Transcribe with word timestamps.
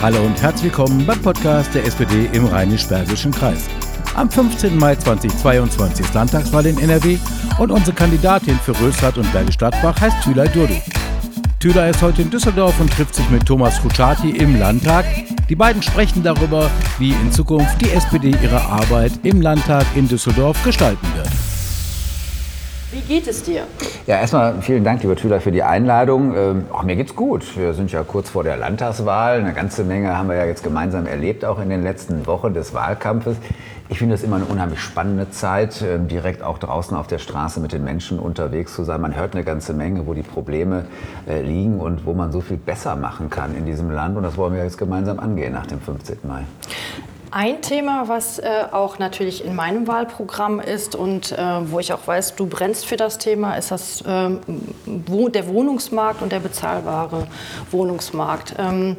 Hallo 0.00 0.24
und 0.24 0.40
herzlich 0.40 0.66
willkommen 0.66 1.04
beim 1.04 1.20
Podcast 1.20 1.74
der 1.74 1.84
SPD 1.84 2.28
im 2.32 2.46
Rheinisch-Bergischen 2.46 3.32
Kreis. 3.32 3.68
Am 4.14 4.30
15. 4.30 4.78
Mai 4.78 4.94
2022 4.94 6.06
ist 6.06 6.14
Landtagswahl 6.14 6.66
in 6.66 6.78
NRW 6.78 7.18
und 7.58 7.72
unsere 7.72 7.96
Kandidatin 7.96 8.54
für 8.60 8.80
Rösrath 8.80 9.18
und 9.18 9.30
Bergisch 9.32 9.58
Gladbach 9.58 10.00
heißt 10.00 10.22
Thülay 10.22 10.48
Durdu. 10.50 10.76
Thülay 11.58 11.90
ist 11.90 12.00
heute 12.00 12.22
in 12.22 12.30
Düsseldorf 12.30 12.78
und 12.78 12.92
trifft 12.92 13.16
sich 13.16 13.28
mit 13.28 13.44
Thomas 13.44 13.82
Kutschaty 13.82 14.30
im 14.30 14.56
Landtag. 14.56 15.04
Die 15.48 15.56
beiden 15.56 15.82
sprechen 15.82 16.22
darüber, 16.22 16.70
wie 17.00 17.10
in 17.10 17.32
Zukunft 17.32 17.80
die 17.80 17.90
SPD 17.90 18.36
ihre 18.40 18.60
Arbeit 18.60 19.10
im 19.24 19.40
Landtag 19.40 19.84
in 19.96 20.06
Düsseldorf 20.06 20.62
gestalten 20.62 21.08
wird. 21.16 21.17
Wie 22.90 23.00
geht 23.00 23.28
es 23.28 23.42
dir? 23.42 23.64
Ja, 24.06 24.16
erstmal 24.16 24.62
vielen 24.62 24.82
Dank, 24.82 25.02
lieber 25.02 25.14
Thüler, 25.14 25.42
für 25.42 25.52
die 25.52 25.62
Einladung. 25.62 26.34
Ähm, 26.34 26.64
auch 26.72 26.84
mir 26.84 26.96
geht's 26.96 27.14
gut. 27.14 27.44
Wir 27.54 27.74
sind 27.74 27.92
ja 27.92 28.02
kurz 28.02 28.30
vor 28.30 28.44
der 28.44 28.56
Landtagswahl. 28.56 29.40
Eine 29.40 29.52
ganze 29.52 29.84
Menge 29.84 30.16
haben 30.16 30.30
wir 30.30 30.36
ja 30.36 30.46
jetzt 30.46 30.62
gemeinsam 30.62 31.06
erlebt, 31.06 31.44
auch 31.44 31.60
in 31.60 31.68
den 31.68 31.82
letzten 31.82 32.26
Wochen 32.26 32.54
des 32.54 32.72
Wahlkampfes. 32.72 33.36
Ich 33.90 33.98
finde 33.98 34.14
es 34.14 34.22
immer 34.22 34.36
eine 34.36 34.46
unheimlich 34.46 34.80
spannende 34.80 35.30
Zeit, 35.30 35.82
ähm, 35.82 36.08
direkt 36.08 36.42
auch 36.42 36.56
draußen 36.56 36.96
auf 36.96 37.06
der 37.06 37.18
Straße 37.18 37.60
mit 37.60 37.72
den 37.72 37.84
Menschen 37.84 38.18
unterwegs 38.18 38.74
zu 38.74 38.84
sein. 38.84 39.02
Man 39.02 39.14
hört 39.14 39.34
eine 39.34 39.44
ganze 39.44 39.74
Menge, 39.74 40.06
wo 40.06 40.14
die 40.14 40.22
Probleme 40.22 40.86
äh, 41.26 41.42
liegen 41.42 41.80
und 41.80 42.06
wo 42.06 42.14
man 42.14 42.32
so 42.32 42.40
viel 42.40 42.56
besser 42.56 42.96
machen 42.96 43.28
kann 43.28 43.54
in 43.54 43.66
diesem 43.66 43.90
Land. 43.90 44.16
Und 44.16 44.22
das 44.22 44.38
wollen 44.38 44.54
wir 44.54 44.64
jetzt 44.64 44.78
gemeinsam 44.78 45.18
angehen 45.18 45.52
nach 45.52 45.66
dem 45.66 45.80
15. 45.80 46.20
Mai. 46.22 46.44
Ein 47.30 47.60
Thema, 47.60 48.08
was 48.08 48.38
äh, 48.38 48.64
auch 48.72 48.98
natürlich 48.98 49.44
in 49.44 49.54
meinem 49.54 49.86
Wahlprogramm 49.86 50.60
ist 50.60 50.94
und 50.94 51.32
äh, 51.32 51.70
wo 51.70 51.78
ich 51.78 51.92
auch 51.92 52.06
weiß, 52.06 52.36
du 52.36 52.46
brennst 52.46 52.86
für 52.86 52.96
das 52.96 53.18
Thema, 53.18 53.56
ist 53.56 53.70
das, 53.70 54.00
äh, 54.00 54.30
wo, 54.86 55.28
der 55.28 55.46
Wohnungsmarkt 55.46 56.22
und 56.22 56.32
der 56.32 56.40
bezahlbare 56.40 57.26
Wohnungsmarkt. 57.70 58.54
Ähm, 58.58 58.96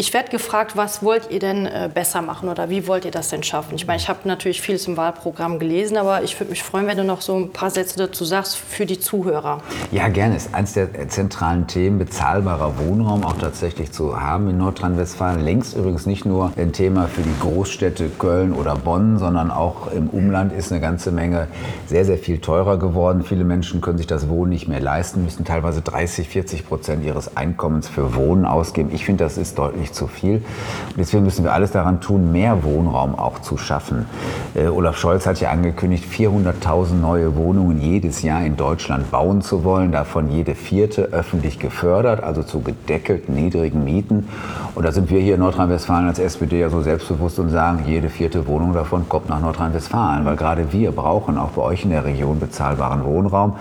ich 0.00 0.14
werde 0.14 0.30
gefragt, 0.30 0.78
was 0.78 1.02
wollt 1.02 1.30
ihr 1.30 1.40
denn 1.40 1.66
äh, 1.66 1.90
besser 1.92 2.22
machen 2.22 2.48
oder 2.48 2.70
wie 2.70 2.86
wollt 2.86 3.04
ihr 3.04 3.10
das 3.10 3.28
denn 3.28 3.42
schaffen? 3.42 3.74
Ich 3.74 3.86
meine, 3.86 3.98
ich 3.98 4.08
habe 4.08 4.20
natürlich 4.24 4.62
vieles 4.62 4.86
im 4.86 4.96
Wahlprogramm 4.96 5.58
gelesen, 5.58 5.98
aber 5.98 6.22
ich 6.22 6.40
würde 6.40 6.48
mich 6.48 6.62
freuen, 6.62 6.86
wenn 6.86 6.96
du 6.96 7.04
noch 7.04 7.20
so 7.20 7.36
ein 7.36 7.52
paar 7.52 7.68
Sätze 7.68 7.98
dazu 7.98 8.24
sagst 8.24 8.56
für 8.56 8.86
die 8.86 8.98
Zuhörer. 8.98 9.60
Ja, 9.92 10.08
gerne. 10.08 10.36
Ist 10.36 10.54
eines 10.54 10.72
der 10.72 11.10
zentralen 11.10 11.66
Themen, 11.66 11.98
bezahlbarer 11.98 12.78
Wohnraum 12.78 13.24
auch 13.24 13.36
tatsächlich 13.36 13.92
zu 13.92 14.18
haben 14.18 14.48
in 14.48 14.56
Nordrhein-Westfalen. 14.56 15.44
Längst 15.44 15.76
übrigens 15.76 16.06
nicht 16.06 16.24
nur 16.24 16.50
ein 16.56 16.72
Thema 16.72 17.06
für 17.06 17.20
die 17.20 17.38
Großstädte 17.38 18.08
Köln 18.08 18.54
oder 18.54 18.76
Bonn, 18.76 19.18
sondern 19.18 19.50
auch 19.50 19.92
im 19.92 20.08
Umland 20.08 20.54
ist 20.54 20.72
eine 20.72 20.80
ganze 20.80 21.12
Menge 21.12 21.46
sehr, 21.86 22.06
sehr 22.06 22.16
viel 22.16 22.38
teurer 22.38 22.78
geworden. 22.78 23.22
Viele 23.22 23.44
Menschen 23.44 23.82
können 23.82 23.98
sich 23.98 24.06
das 24.06 24.30
Wohnen 24.30 24.48
nicht 24.48 24.66
mehr 24.66 24.80
leisten, 24.80 25.24
müssen 25.24 25.44
teilweise 25.44 25.82
30, 25.82 26.26
40 26.26 26.66
Prozent 26.66 27.04
ihres 27.04 27.36
Einkommens 27.36 27.86
für 27.86 28.14
Wohnen 28.14 28.46
ausgeben. 28.46 28.88
Ich 28.94 29.04
finde, 29.04 29.24
das 29.24 29.36
ist 29.36 29.58
deutlich 29.58 29.89
nicht 29.90 29.94
zu 29.94 30.06
viel. 30.06 30.36
Und 30.36 30.98
deswegen 30.98 31.24
müssen 31.24 31.44
wir 31.44 31.52
alles 31.52 31.72
daran 31.72 32.00
tun, 32.00 32.32
mehr 32.32 32.62
Wohnraum 32.62 33.14
auch 33.18 33.40
zu 33.40 33.56
schaffen. 33.56 34.06
Äh, 34.54 34.68
Olaf 34.68 34.96
Scholz 34.96 35.26
hat 35.26 35.40
ja 35.40 35.50
angekündigt, 35.50 36.04
400.000 36.10 36.94
neue 36.94 37.36
Wohnungen 37.36 37.80
jedes 37.80 38.22
Jahr 38.22 38.44
in 38.44 38.56
Deutschland 38.56 39.10
bauen 39.10 39.42
zu 39.42 39.64
wollen, 39.64 39.92
davon 39.92 40.30
jede 40.30 40.54
vierte 40.54 41.02
öffentlich 41.12 41.58
gefördert, 41.58 42.22
also 42.22 42.42
zu 42.42 42.60
gedeckelten 42.60 43.34
niedrigen 43.34 43.84
Mieten. 43.84 44.28
Und 44.74 44.84
da 44.84 44.92
sind 44.92 45.10
wir 45.10 45.20
hier 45.20 45.34
in 45.34 45.40
Nordrhein-Westfalen 45.40 46.06
als 46.06 46.18
SPD 46.18 46.60
ja 46.60 46.70
so 46.70 46.80
selbstbewusst 46.82 47.38
und 47.38 47.50
sagen, 47.50 47.84
jede 47.86 48.08
vierte 48.08 48.46
Wohnung 48.46 48.72
davon 48.72 49.08
kommt 49.08 49.28
nach 49.28 49.40
Nordrhein-Westfalen, 49.40 50.24
weil 50.24 50.36
gerade 50.36 50.72
wir 50.72 50.92
brauchen 50.92 51.38
auch 51.38 51.50
bei 51.50 51.62
euch 51.62 51.84
in 51.84 51.90
der 51.90 52.04
Region 52.04 52.38
bezahlbaren 52.38 53.04
Wohnraum. 53.04 53.56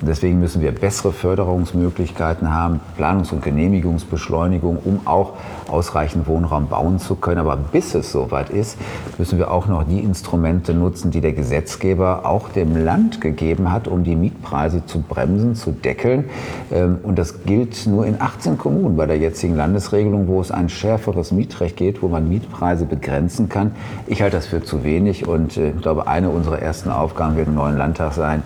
Und 0.00 0.08
deswegen 0.08 0.40
müssen 0.40 0.60
wir 0.60 0.72
bessere 0.72 1.12
Förderungsmöglichkeiten 1.12 2.54
haben, 2.54 2.80
Planungs- 2.98 3.32
und 3.32 3.42
Genehmigungsbeschleunigung, 3.42 4.78
um 4.84 5.00
auch 5.06 5.32
ausreichend 5.70 6.26
Wohnraum 6.26 6.68
bauen 6.68 6.98
zu 6.98 7.14
können. 7.14 7.38
Aber 7.38 7.56
bis 7.56 7.94
es 7.94 8.12
soweit 8.12 8.50
ist, 8.50 8.78
müssen 9.18 9.38
wir 9.38 9.50
auch 9.50 9.66
noch 9.66 9.84
die 9.84 10.00
Instrumente 10.00 10.74
nutzen, 10.74 11.10
die 11.10 11.20
der 11.20 11.32
Gesetzgeber 11.32 12.22
auch 12.24 12.48
dem 12.48 12.84
Land 12.84 13.20
gegeben 13.20 13.72
hat, 13.72 13.88
um 13.88 14.04
die 14.04 14.16
Mietpreise 14.16 14.84
zu 14.86 15.00
bremsen, 15.00 15.54
zu 15.54 15.72
deckeln. 15.72 16.24
Ähm, 16.72 16.98
und 17.02 17.18
das 17.18 17.44
gilt 17.44 17.86
nur 17.86 18.06
in 18.06 18.20
18 18.20 18.58
Kommunen 18.58 18.96
bei 18.96 19.06
der 19.06 19.18
jetzigen 19.18 19.56
Landesregelung, 19.56 20.28
wo 20.28 20.40
es 20.40 20.50
ein 20.50 20.68
schärferes 20.68 21.32
Mietrecht 21.32 21.76
geht, 21.76 22.02
wo 22.02 22.08
man 22.08 22.28
Mietpreise 22.28 22.84
begrenzen 22.84 23.48
kann. 23.48 23.72
Ich 24.06 24.22
halte 24.22 24.36
das 24.36 24.46
für 24.46 24.62
zu 24.62 24.84
wenig 24.84 25.26
und 25.26 25.56
äh, 25.56 25.70
ich 25.70 25.82
glaube, 25.82 26.06
eine 26.06 26.30
unserer 26.30 26.60
ersten 26.60 26.90
Aufgaben 26.90 27.36
wird 27.36 27.48
im 27.48 27.54
neuen 27.54 27.76
Landtag 27.76 28.12
sein, 28.12 28.42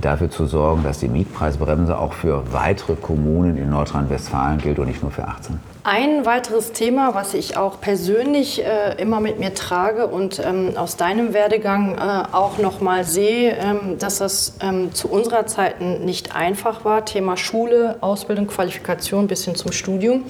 dafür 0.00 0.30
zu 0.30 0.46
sorgen, 0.46 0.82
dass 0.82 0.98
die 0.98 1.08
Mietpreisbremse 1.08 1.98
auch 1.98 2.12
für 2.12 2.42
weitere 2.52 2.94
Kommunen 2.94 3.56
in 3.56 3.70
Nordrhein-Westfalen 3.70 4.58
gilt 4.58 4.78
und 4.78 4.86
nicht 4.86 5.02
nur 5.02 5.10
für 5.10 5.26
18. 5.26 5.58
Ein 5.84 6.26
weiteres 6.26 6.67
Thema, 6.72 7.14
was 7.14 7.34
ich 7.34 7.56
auch 7.56 7.80
persönlich 7.80 8.64
äh, 8.64 8.94
immer 9.00 9.20
mit 9.20 9.38
mir 9.38 9.54
trage 9.54 10.06
und 10.06 10.40
ähm, 10.44 10.72
aus 10.76 10.96
deinem 10.96 11.32
Werdegang 11.34 11.96
äh, 11.96 12.34
auch 12.34 12.58
noch 12.58 12.80
mal 12.80 13.04
sehe, 13.04 13.56
ähm, 13.56 13.98
dass 13.98 14.18
das 14.18 14.54
ähm, 14.60 14.92
zu 14.94 15.08
unserer 15.08 15.46
Zeit 15.46 15.80
nicht 15.80 16.34
einfach 16.34 16.84
war. 16.84 17.04
Thema 17.04 17.36
Schule, 17.36 17.96
Ausbildung, 18.00 18.46
Qualifikation 18.46 19.26
bis 19.26 19.44
hin 19.44 19.54
zum 19.54 19.72
Studium. 19.72 20.24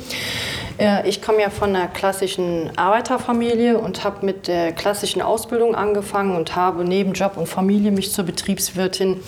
Äh, 0.78 1.08
ich 1.08 1.20
komme 1.20 1.40
ja 1.42 1.50
von 1.50 1.74
einer 1.74 1.88
klassischen 1.88 2.70
Arbeiterfamilie 2.76 3.78
und 3.78 4.04
habe 4.04 4.24
mit 4.24 4.48
der 4.48 4.72
klassischen 4.72 5.22
Ausbildung 5.22 5.74
angefangen 5.74 6.36
und 6.36 6.56
habe 6.56 6.84
neben 6.84 7.12
Job 7.12 7.32
und 7.36 7.48
Familie 7.48 7.90
mich 7.90 8.12
zur 8.12 8.24
Betriebswirtin 8.24 9.20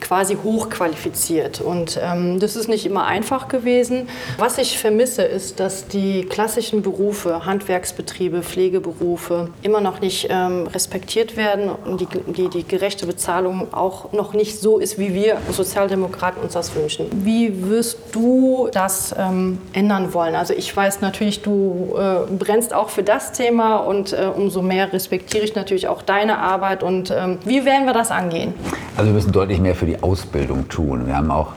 quasi 0.00 0.36
hochqualifiziert. 0.42 1.60
Und 1.60 1.98
ähm, 2.02 2.40
das 2.40 2.56
ist 2.56 2.68
nicht 2.68 2.86
immer 2.86 3.06
einfach 3.06 3.48
gewesen. 3.48 4.08
Was 4.38 4.58
ich 4.58 4.78
vermisse, 4.78 5.22
ist, 5.22 5.60
dass 5.60 5.88
die 5.88 6.24
klassischen 6.24 6.82
Berufe, 6.82 7.44
Handwerksbetriebe, 7.46 8.42
Pflegeberufe 8.42 9.50
immer 9.62 9.80
noch 9.80 10.00
nicht 10.00 10.28
ähm, 10.30 10.66
respektiert 10.66 11.36
werden 11.36 11.70
und 11.70 12.00
die, 12.00 12.06
die, 12.32 12.48
die, 12.48 12.66
gerechte 12.66 13.06
Bezahlung 13.06 13.72
auch 13.72 14.12
noch 14.12 14.32
nicht 14.32 14.60
so 14.60 14.78
ist, 14.78 14.98
wie 14.98 15.14
wir 15.14 15.38
Sozialdemokraten 15.50 16.42
uns 16.42 16.54
das 16.54 16.74
wünschen. 16.74 17.06
Wie 17.24 17.68
wirst 17.68 17.98
du 18.12 18.68
das 18.72 19.14
ähm, 19.16 19.58
ändern 19.72 20.12
wollen? 20.14 20.34
Also 20.34 20.54
ich 20.54 20.74
weiß 20.74 20.87
natürlich, 21.00 21.42
du 21.42 21.96
äh, 21.96 22.30
brennst 22.32 22.74
auch 22.74 22.88
für 22.88 23.02
das 23.02 23.32
Thema 23.32 23.76
und 23.76 24.12
äh, 24.12 24.30
umso 24.34 24.62
mehr 24.62 24.92
respektiere 24.92 25.44
ich 25.44 25.54
natürlich 25.54 25.88
auch 25.88 26.02
deine 26.02 26.38
Arbeit. 26.38 26.82
Und 26.82 27.10
ähm, 27.10 27.38
wie 27.44 27.64
werden 27.64 27.86
wir 27.86 27.92
das 27.92 28.10
angehen? 28.10 28.54
Also 28.96 29.10
wir 29.10 29.14
müssen 29.14 29.32
deutlich 29.32 29.60
mehr 29.60 29.74
für 29.74 29.86
die 29.86 30.02
Ausbildung 30.02 30.68
tun. 30.68 31.06
Wir 31.06 31.16
haben 31.16 31.30
auch 31.30 31.52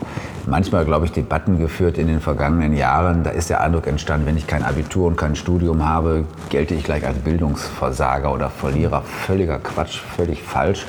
manchmal, 0.46 0.84
glaube 0.84 1.06
ich, 1.06 1.12
Debatten 1.12 1.58
geführt 1.58 1.98
in 1.98 2.06
den 2.06 2.20
vergangenen 2.20 2.76
Jahren. 2.76 3.24
Da 3.24 3.30
ist 3.30 3.50
der 3.50 3.60
Eindruck 3.60 3.86
entstanden, 3.86 4.26
wenn 4.26 4.36
ich 4.36 4.46
kein 4.46 4.62
Abitur 4.62 5.06
und 5.06 5.16
kein 5.16 5.36
Studium 5.36 5.86
habe, 5.88 6.24
gelte 6.50 6.74
ich 6.74 6.84
gleich 6.84 7.06
als 7.06 7.18
Bildungsversager 7.18 8.32
oder 8.32 8.50
Verlierer. 8.50 9.02
Völliger 9.02 9.58
Quatsch, 9.58 9.98
völlig 9.98 10.42
falsch. 10.42 10.86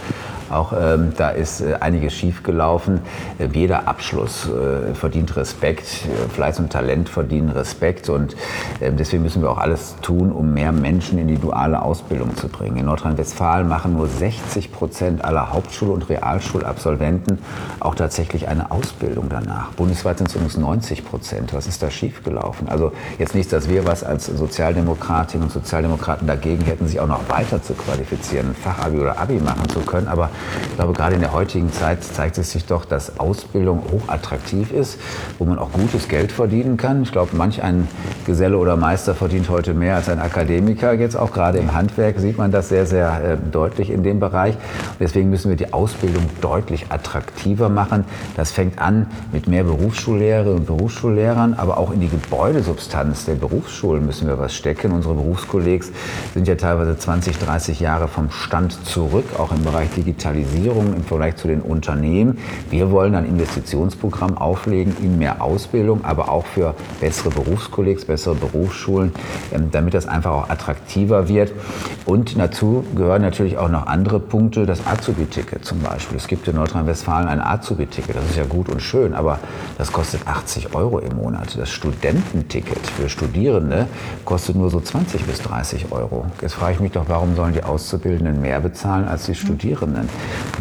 Auch 0.53 0.73
ähm, 0.79 1.13
da 1.17 1.29
ist 1.29 1.61
äh, 1.61 1.75
einiges 1.79 2.13
schiefgelaufen. 2.13 3.01
Äh, 3.39 3.47
jeder 3.53 3.87
Abschluss 3.87 4.47
äh, 4.47 4.93
verdient 4.93 5.35
Respekt. 5.35 5.87
Fleiß 6.33 6.59
und 6.59 6.71
Talent 6.71 7.09
verdienen 7.09 7.49
Respekt. 7.49 8.09
Und 8.09 8.35
äh, 8.79 8.91
deswegen 8.91 9.23
müssen 9.23 9.41
wir 9.41 9.49
auch 9.49 9.57
alles 9.57 9.95
tun, 10.01 10.31
um 10.31 10.53
mehr 10.53 10.71
Menschen 10.71 11.17
in 11.17 11.27
die 11.27 11.37
duale 11.37 11.81
Ausbildung 11.81 12.35
zu 12.35 12.49
bringen. 12.49 12.77
In 12.77 12.85
Nordrhein-Westfalen 12.85 13.67
machen 13.67 13.93
nur 13.93 14.07
60 14.07 14.71
Prozent 14.71 15.25
aller 15.25 15.51
Hauptschul- 15.51 15.89
und 15.89 16.09
Realschulabsolventen 16.09 17.39
auch 17.79 17.95
tatsächlich 17.95 18.47
eine 18.47 18.71
Ausbildung 18.71 19.29
danach. 19.29 19.71
Bundesweit 19.71 20.19
sind 20.19 20.29
es 20.29 20.35
übrigens 20.35 20.57
90 20.57 21.05
Prozent. 21.05 21.53
Was 21.53 21.67
ist 21.67 21.81
da 21.81 21.89
schiefgelaufen? 21.89 22.69
Also 22.69 22.91
jetzt 23.17 23.33
nicht, 23.33 23.51
dass 23.51 23.69
wir 23.69 23.87
was 23.87 24.03
als 24.03 24.27
Sozialdemokratinnen 24.27 25.47
und 25.47 25.51
Sozialdemokraten 25.51 26.27
dagegen 26.27 26.63
hätten, 26.63 26.87
sich 26.87 26.99
auch 26.99 27.07
noch 27.07 27.27
weiter 27.29 27.61
zu 27.61 27.73
qualifizieren, 27.73 28.49
ein 28.49 28.55
Fachabi 28.55 28.99
oder 28.99 29.19
Abi 29.19 29.39
machen 29.39 29.67
zu 29.69 29.79
können. 29.79 30.07
Aber 30.07 30.29
ich 30.73 30.77
glaube, 30.77 30.93
gerade 30.93 31.13
in 31.13 31.21
der 31.21 31.33
heutigen 31.33 31.71
Zeit 31.71 32.03
zeigt 32.03 32.37
es 32.39 32.51
sich 32.51 32.65
doch, 32.65 32.83
dass 32.85 33.19
Ausbildung 33.19 33.83
hochattraktiv 33.91 34.71
ist, 34.71 34.99
wo 35.37 35.45
man 35.45 35.59
auch 35.59 35.71
gutes 35.71 36.07
Geld 36.07 36.31
verdienen 36.31 36.77
kann. 36.77 37.03
Ich 37.03 37.11
glaube, 37.11 37.35
manch 37.35 37.61
ein 37.61 37.87
Geselle 38.25 38.57
oder 38.57 38.75
Meister 38.75 39.13
verdient 39.13 39.49
heute 39.49 39.75
mehr 39.75 39.97
als 39.97 40.09
ein 40.09 40.19
Akademiker. 40.19 40.93
Jetzt 40.93 41.15
auch 41.15 41.31
gerade 41.31 41.59
im 41.59 41.73
Handwerk 41.73 42.19
sieht 42.19 42.39
man 42.39 42.51
das 42.51 42.69
sehr, 42.69 42.87
sehr 42.87 43.23
äh, 43.23 43.37
deutlich 43.51 43.91
in 43.91 44.01
dem 44.01 44.19
Bereich. 44.19 44.55
Und 44.55 44.99
deswegen 44.99 45.29
müssen 45.29 45.49
wir 45.49 45.57
die 45.57 45.73
Ausbildung 45.73 46.23
deutlich 46.41 46.87
attraktiver 46.89 47.69
machen. 47.69 48.05
Das 48.35 48.51
fängt 48.51 48.79
an 48.79 49.05
mit 49.31 49.47
mehr 49.47 49.63
Berufsschullehrerinnen 49.63 50.57
und 50.57 50.65
Berufsschullehrern, 50.65 51.53
aber 51.53 51.77
auch 51.77 51.91
in 51.91 51.99
die 51.99 52.09
Gebäudesubstanz 52.09 53.25
der 53.25 53.35
Berufsschulen 53.35 54.05
müssen 54.05 54.27
wir 54.27 54.39
was 54.39 54.55
stecken. 54.55 54.91
Unsere 54.91 55.13
Berufskollegs 55.13 55.91
sind 56.33 56.47
ja 56.47 56.55
teilweise 56.55 56.97
20, 56.97 57.37
30 57.37 57.79
Jahre 57.79 58.07
vom 58.07 58.31
Stand 58.31 58.85
zurück, 58.85 59.25
auch 59.37 59.51
im 59.51 59.63
Bereich 59.63 59.89
Digitalisierung. 59.91 60.22
Digitalisierung 60.23 60.93
im 60.95 61.03
Vergleich 61.03 61.35
zu 61.35 61.47
den 61.47 61.61
Unternehmen. 61.61 62.37
Wir 62.69 62.91
wollen 62.91 63.15
ein 63.15 63.25
Investitionsprogramm 63.25 64.37
auflegen 64.37 64.95
in 65.01 65.17
mehr 65.17 65.41
Ausbildung, 65.41 66.05
aber 66.05 66.29
auch 66.29 66.45
für 66.45 66.75
bessere 67.01 67.29
Berufskollegs, 67.29 68.05
bessere 68.05 68.35
Berufsschulen, 68.35 69.11
ähm, 69.51 69.69
damit 69.71 69.93
das 69.93 70.07
einfach 70.07 70.31
auch 70.31 70.49
attraktiver 70.49 71.27
wird. 71.27 71.51
Und 72.05 72.39
dazu 72.39 72.85
gehören 72.95 73.21
natürlich 73.21 73.57
auch 73.57 73.69
noch 73.69 73.87
andere 73.87 74.19
Punkte, 74.19 74.65
das 74.65 74.85
Azubi-Ticket 74.87 75.65
zum 75.65 75.79
Beispiel. 75.79 76.17
Es 76.17 76.27
gibt 76.27 76.47
in 76.47 76.55
Nordrhein-Westfalen 76.55 77.27
ein 77.27 77.41
Azubi-Ticket, 77.41 78.15
das 78.15 78.25
ist 78.25 78.37
ja 78.37 78.45
gut 78.45 78.69
und 78.69 78.81
schön, 78.81 79.13
aber 79.13 79.39
das 79.77 79.91
kostet 79.91 80.25
80 80.25 80.73
Euro 80.73 80.99
im 80.99 81.17
Monat. 81.17 81.57
Das 81.57 81.69
Studententicket 81.69 82.87
für 82.87 83.09
Studierende 83.09 83.87
kostet 84.23 84.55
nur 84.55 84.69
so 84.69 84.79
20 84.79 85.25
bis 85.25 85.41
30 85.41 85.91
Euro. 85.91 86.25
Jetzt 86.41 86.53
frage 86.53 86.73
ich 86.73 86.79
mich 86.79 86.91
doch, 86.93 87.05
warum 87.07 87.35
sollen 87.35 87.53
die 87.53 87.63
Auszubildenden 87.63 88.41
mehr 88.41 88.61
bezahlen 88.61 89.07
als 89.07 89.25
die 89.25 89.35
Studierenden? 89.35 90.07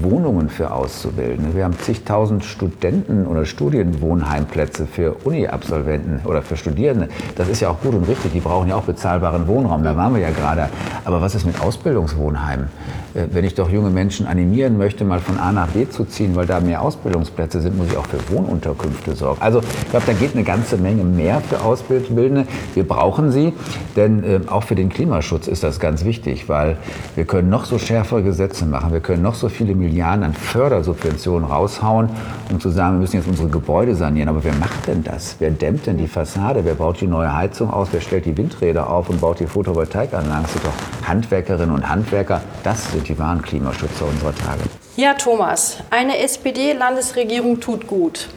Wohnungen 0.00 0.48
für 0.48 0.72
Auszubildende. 0.72 1.54
Wir 1.54 1.64
haben 1.64 1.78
zigtausend 1.78 2.44
Studenten- 2.44 3.26
oder 3.26 3.44
Studienwohnheimplätze 3.44 4.86
für 4.86 5.16
Uni-Absolventen 5.24 6.20
oder 6.24 6.42
für 6.42 6.56
Studierende. 6.56 7.08
Das 7.36 7.48
ist 7.48 7.60
ja 7.60 7.70
auch 7.70 7.80
gut 7.80 7.94
und 7.94 8.08
richtig. 8.08 8.32
Die 8.32 8.40
brauchen 8.40 8.68
ja 8.68 8.76
auch 8.76 8.84
bezahlbaren 8.84 9.46
Wohnraum. 9.46 9.84
Da 9.84 9.96
waren 9.96 10.14
wir 10.14 10.20
ja 10.20 10.30
gerade. 10.30 10.68
Aber 11.04 11.20
was 11.20 11.34
ist 11.34 11.46
mit 11.46 11.60
Ausbildungswohnheimen? 11.60 12.68
Äh, 13.14 13.26
wenn 13.32 13.44
ich 13.44 13.54
doch 13.54 13.70
junge 13.70 13.90
Menschen 13.90 14.26
animieren 14.26 14.78
möchte, 14.78 15.04
mal 15.04 15.20
von 15.20 15.38
A 15.38 15.52
nach 15.52 15.68
B 15.68 15.88
zu 15.88 16.04
ziehen, 16.04 16.34
weil 16.34 16.46
da 16.46 16.60
mehr 16.60 16.82
Ausbildungsplätze 16.82 17.60
sind, 17.60 17.76
muss 17.76 17.88
ich 17.88 17.96
auch 17.96 18.06
für 18.06 18.18
Wohnunterkünfte 18.34 19.14
sorgen. 19.14 19.40
Also 19.40 19.60
ich 19.60 19.90
glaube, 19.90 20.06
da 20.06 20.12
geht 20.12 20.34
eine 20.34 20.44
ganze 20.44 20.76
Menge 20.76 21.04
mehr 21.04 21.40
für 21.40 21.62
Ausbildende. 21.62 22.46
Wir 22.74 22.86
brauchen 22.86 23.30
sie, 23.30 23.52
denn 23.96 24.24
äh, 24.24 24.40
auch 24.46 24.64
für 24.64 24.74
den 24.74 24.88
Klimaschutz 24.88 25.48
ist 25.48 25.62
das 25.62 25.80
ganz 25.80 26.04
wichtig, 26.04 26.48
weil 26.48 26.76
wir 27.14 27.24
können 27.24 27.50
noch 27.50 27.64
so 27.64 27.78
schärfere 27.78 28.22
Gesetze 28.22 28.66
machen, 28.66 28.92
wir 28.92 29.00
können 29.00 29.22
noch 29.22 29.34
so 29.34 29.41
viele 29.48 29.74
Milliarden 29.74 30.24
an 30.24 30.34
Fördersubventionen 30.34 31.48
raushauen, 31.48 32.08
um 32.50 32.60
zu 32.60 32.70
sagen, 32.70 32.96
wir 32.96 33.00
müssen 33.00 33.16
jetzt 33.16 33.28
unsere 33.28 33.48
Gebäude 33.48 33.94
sanieren. 33.94 34.28
Aber 34.28 34.44
wer 34.44 34.54
macht 34.54 34.86
denn 34.86 35.02
das? 35.02 35.36
Wer 35.38 35.50
dämmt 35.50 35.86
denn 35.86 35.98
die 35.98 36.06
Fassade? 36.06 36.64
Wer 36.64 36.74
baut 36.74 37.00
die 37.00 37.06
neue 37.06 37.34
Heizung 37.34 37.72
aus? 37.72 37.88
Wer 37.92 38.00
stellt 38.00 38.26
die 38.26 38.36
Windräder 38.36 38.90
auf 38.90 39.08
und 39.08 39.20
baut 39.20 39.40
die 39.40 39.46
Photovoltaikanlagen? 39.46 40.42
Das 40.42 40.52
sind 40.52 40.64
doch 40.64 41.08
Handwerkerinnen 41.08 41.74
und 41.74 41.88
Handwerker. 41.88 42.40
Das 42.62 42.92
sind 42.92 43.08
die 43.08 43.18
wahren 43.18 43.42
Klimaschützer 43.42 44.06
unserer 44.06 44.34
Tage. 44.34 44.60
Ja, 44.96 45.14
Thomas, 45.14 45.78
eine 45.90 46.18
SPD-Landesregierung 46.18 47.60
tut 47.60 47.86
gut 47.86 48.28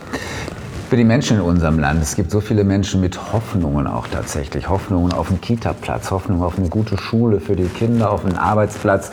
für 0.95 0.99
die 0.99 1.03
Menschen 1.03 1.39
in 1.39 1.43
unserem 1.43 1.77
Land. 1.77 2.01
Es 2.01 2.15
gibt 2.15 2.31
so 2.31 2.39
viele 2.39 2.63
Menschen 2.63 3.01
mit 3.01 3.33
Hoffnungen 3.33 3.85
auch 3.85 4.07
tatsächlich. 4.07 4.69
Hoffnungen 4.69 5.11
auf 5.11 5.27
einen 5.29 5.41
Kita-Platz, 5.41 6.09
Hoffnungen 6.09 6.41
auf 6.41 6.57
eine 6.57 6.69
gute 6.69 6.97
Schule 6.97 7.41
für 7.41 7.57
die 7.57 7.65
Kinder, 7.65 8.11
auf 8.11 8.23
einen 8.23 8.37
Arbeitsplatz, 8.37 9.11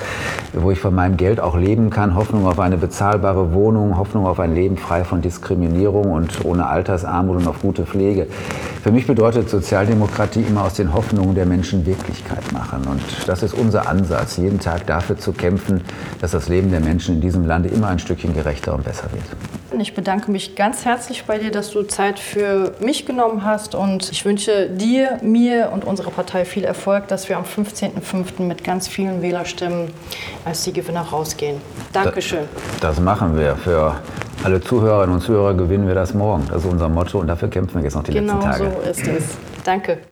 wo 0.53 0.71
ich 0.71 0.79
von 0.79 0.95
meinem 0.95 1.17
Geld 1.17 1.41
auch 1.41 1.57
leben 1.57 1.91
kann. 1.91 2.15
Hoffnung 2.15 2.47
auf 2.47 2.61
eine 2.61 2.77
bezahlbare 2.77 3.53
Wohnung, 3.53 3.99
Hoffnung 3.99 4.27
auf 4.29 4.39
ein 4.39 4.55
Leben 4.55 4.77
frei 4.77 5.03
von 5.03 5.23
Diskriminierung 5.23 6.13
und 6.13 6.45
ohne 6.45 6.69
Altersarmut 6.69 7.39
und 7.39 7.49
auf 7.49 7.61
gute 7.63 7.85
Pflege. 7.85 8.29
Für 8.85 8.93
mich 8.93 9.09
bedeutet 9.09 9.51
Sozialdemokratie 9.51 10.43
immer 10.43 10.63
aus 10.63 10.75
den 10.75 10.95
Hoffnungen 10.95 11.35
der 11.35 11.47
Menschen 11.47 11.85
Wirklichkeit 11.85 12.53
machen. 12.53 12.85
Und 12.89 13.03
das 13.27 13.43
ist 13.43 13.55
unser 13.55 13.89
Ansatz, 13.89 14.37
jeden 14.37 14.61
Tag 14.61 14.87
dafür 14.87 15.19
zu 15.19 15.33
kämpfen, 15.33 15.81
dass 16.21 16.31
das 16.31 16.49
Leben 16.49 16.71
der 16.71 16.79
Menschen 16.79 17.17
in 17.17 17.21
diesem 17.21 17.45
Lande 17.45 17.71
immer 17.71 17.89
ein 17.89 17.99
Stückchen 17.99 18.35
gerechter 18.35 18.73
und 18.73 18.85
besser 18.85 19.11
wird. 19.11 19.62
Ich 19.81 19.95
bedanke 19.95 20.31
mich 20.31 20.55
ganz 20.55 20.85
herzlich 20.85 21.25
bei 21.25 21.39
dir, 21.39 21.51
dass 21.51 21.71
du 21.71 21.83
Zeit 21.83 22.19
für 22.19 22.75
mich 22.81 23.07
genommen 23.07 23.45
hast 23.45 23.75
und 23.75 24.11
ich 24.11 24.25
wünsche 24.25 24.69
dir, 24.69 25.19
mir 25.23 25.71
und 25.73 25.85
unserer 25.85 26.11
Partei 26.11 26.45
viel 26.45 26.65
Erfolg, 26.65 27.09
dass 27.09 27.29
wir 27.29 27.37
am 27.37 27.45
15.05. 27.45 28.43
mit 28.43 28.65
ganz 28.65 28.89
vielen 28.89 29.23
Wählerstimmen 29.23 29.93
als 30.45 30.65
die 30.65 30.73
Gewinner 30.73 31.03
rausgehen. 31.03 31.61
Dankeschön. 31.93 32.45
Das, 32.81 32.97
das 32.97 33.01
machen 33.01 33.37
wir. 33.37 33.57
Für 33.57 33.97
alle 34.45 34.61
Zuhörerinnen 34.61 35.15
und 35.15 35.23
Zuhörer 35.23 35.55
gewinnen 35.55 35.87
wir 35.87 35.95
das 35.95 36.15
morgen. 36.15 36.47
Das 36.49 36.65
ist 36.65 36.71
unser 36.71 36.89
Motto 36.89 37.19
und 37.21 37.29
dafür 37.29 37.49
kämpfen 37.49 37.77
wir 37.77 37.85
jetzt 37.85 37.95
noch 37.95 38.03
die 38.03 38.13
genau 38.13 38.35
letzten 38.35 38.51
Tage. 38.51 38.65
Genau 38.65 38.83
so 38.83 38.91
ist 38.91 39.07
es. 39.07 39.25
Danke. 39.65 39.99